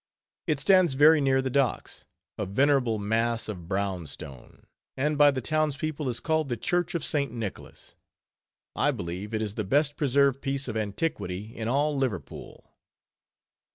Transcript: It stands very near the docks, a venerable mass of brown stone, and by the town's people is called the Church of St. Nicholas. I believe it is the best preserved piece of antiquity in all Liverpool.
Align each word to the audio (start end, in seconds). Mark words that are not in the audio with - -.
It 0.47 0.59
stands 0.59 0.95
very 0.95 1.21
near 1.21 1.43
the 1.43 1.51
docks, 1.51 2.07
a 2.35 2.47
venerable 2.47 2.97
mass 2.97 3.47
of 3.47 3.67
brown 3.67 4.07
stone, 4.07 4.65
and 4.97 5.15
by 5.15 5.29
the 5.29 5.41
town's 5.41 5.77
people 5.77 6.09
is 6.09 6.19
called 6.19 6.49
the 6.49 6.57
Church 6.57 6.95
of 6.95 7.03
St. 7.05 7.31
Nicholas. 7.31 7.95
I 8.75 8.89
believe 8.89 9.31
it 9.31 9.43
is 9.43 9.53
the 9.53 9.63
best 9.63 9.97
preserved 9.97 10.41
piece 10.41 10.67
of 10.67 10.75
antiquity 10.75 11.55
in 11.55 11.67
all 11.67 11.95
Liverpool. 11.95 12.71